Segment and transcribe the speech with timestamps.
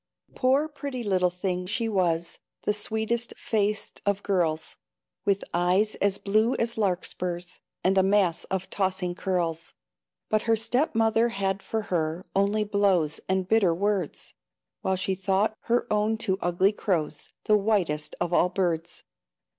[0.33, 4.75] Poor, pretty little thing she was, The sweetest faced of girls,
[5.25, 9.75] With eyes as blue as larkspurs, And a mass of tossing curls;
[10.27, 14.33] But her step mother had for her Only blows and bitter words,
[14.81, 19.03] While she thought her own two ugly crows, The whitest of all birds.